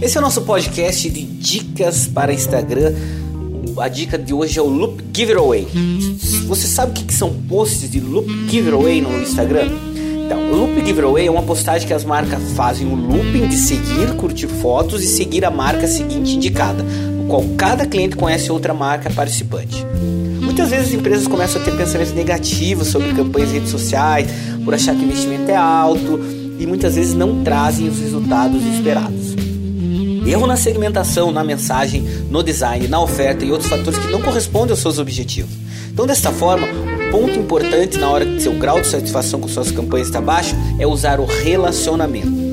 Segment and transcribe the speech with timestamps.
[0.00, 2.92] Esse é o nosso podcast de dicas para Instagram.
[3.78, 5.66] A dica de hoje é o Loop Giveaway.
[6.46, 9.70] Você sabe o que são posts de Loop Giveaway no Instagram?
[10.26, 14.14] Então, o Loop Giveaway é uma postagem que as marcas fazem o looping de seguir,
[14.16, 19.08] curtir fotos e seguir a marca seguinte indicada, no qual cada cliente conhece outra marca
[19.08, 19.82] participante.
[20.42, 24.28] Muitas vezes as empresas começam a ter pensamentos negativos sobre campanhas em redes sociais,
[24.62, 26.20] por achar que o investimento é alto
[26.58, 29.45] e muitas vezes não trazem os resultados esperados.
[30.26, 34.72] Erro na segmentação, na mensagem, no design, na oferta e outros fatores que não correspondem
[34.72, 35.52] aos seus objetivos.
[35.88, 39.70] Então, desta forma, um ponto importante na hora que seu grau de satisfação com suas
[39.70, 42.46] campanhas está baixo é usar o relacionamento.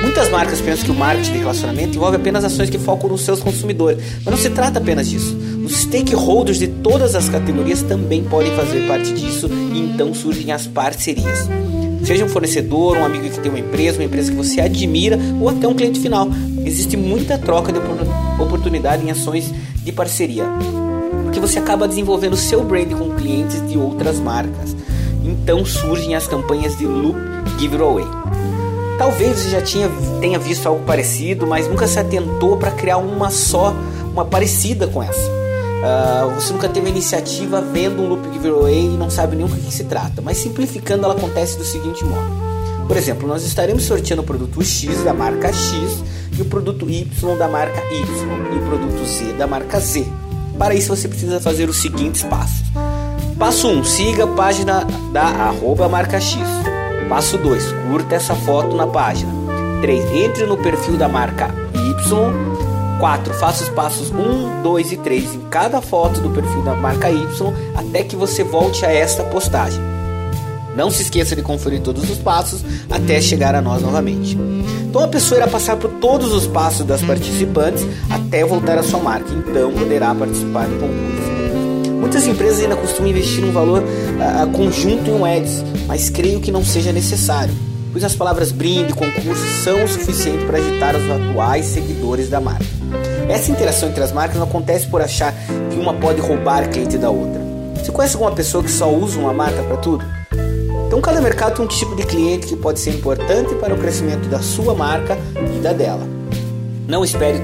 [0.00, 3.40] Muitas marcas pensam que o marketing de relacionamento envolve apenas ações que focam nos seus
[3.40, 5.36] consumidores, mas não se trata apenas disso.
[5.62, 10.66] Os stakeholders de todas as categorias também podem fazer parte disso e então surgem as
[10.66, 11.48] parcerias.
[12.04, 15.48] Seja um fornecedor, um amigo que tem uma empresa, uma empresa que você admira ou
[15.48, 16.28] até um cliente final.
[16.64, 17.78] Existe muita troca de
[18.40, 20.44] oportunidade em ações de parceria,
[21.24, 24.76] porque você acaba desenvolvendo seu brand com clientes de outras marcas.
[25.24, 27.18] Então surgem as campanhas de loop
[27.58, 28.06] giveaway.
[28.98, 29.88] Talvez você já tinha,
[30.20, 33.74] tenha visto algo parecido, mas nunca se atentou para criar uma só,
[34.12, 35.39] uma parecida com essa.
[35.80, 39.48] Uh, você nunca teve a iniciativa vendo um loop giveaway e não sabe nem o
[39.48, 40.20] que, que se trata.
[40.20, 42.30] Mas simplificando, ela acontece do seguinte modo.
[42.86, 46.02] Por exemplo, nós estaremos sorteando o produto X da marca X
[46.36, 48.04] e o produto Y da marca Y
[48.52, 50.06] e o produto Z da marca Z.
[50.58, 52.66] Para isso você precisa fazer os seguintes passos.
[53.38, 56.42] Passo 1, um, siga a página da arroba marca X.
[57.08, 59.32] Passo 2, curta essa foto na página.
[59.80, 62.69] 3, entre no perfil da marca Y
[63.00, 63.34] 4.
[63.34, 67.26] Faça os passos 1, 2 e 3 em cada foto do perfil da marca Y
[67.74, 69.80] até que você volte a esta postagem.
[70.76, 74.38] Não se esqueça de conferir todos os passos até chegar a nós novamente.
[74.88, 79.00] Então a pessoa irá passar por todos os passos das participantes até voltar à sua
[79.00, 81.30] marca, então poderá participar do concurso.
[82.00, 86.50] Muitas empresas ainda costumam investir um valor uh, conjunto em um ads, mas creio que
[86.50, 87.54] não seja necessário,
[87.92, 92.40] pois as palavras brinde e concurso são o suficiente para agitar os atuais seguidores da
[92.40, 92.79] marca.
[93.30, 95.32] Essa interação entre as marcas não acontece por achar
[95.70, 97.40] que uma pode roubar cliente da outra.
[97.76, 100.04] Você conhece alguma pessoa que só usa uma marca para tudo?
[100.88, 104.28] Então cada mercado tem um tipo de cliente que pode ser importante para o crescimento
[104.28, 105.16] da sua marca
[105.56, 106.04] e da dela.
[106.88, 107.38] Não espere,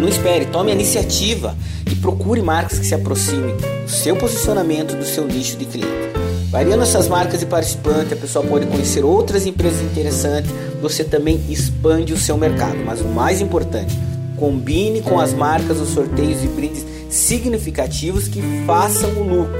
[0.00, 1.56] não espere, tome a iniciativa
[1.90, 6.12] e procure marcas que se aproximem do seu posicionamento, do seu nicho de cliente.
[6.52, 12.12] Variando essas marcas e participantes, a pessoa pode conhecer outras empresas interessantes, você também expande
[12.12, 12.76] o seu mercado.
[12.84, 13.98] Mas o mais importante,
[14.42, 19.54] Combine com as marcas os sorteios e brindes significativos que façam o lucro,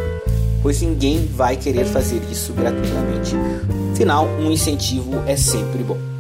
[0.61, 3.37] pois ninguém vai querer fazer isso gratuitamente.
[3.93, 6.12] Afinal, um incentivo é sempre bom.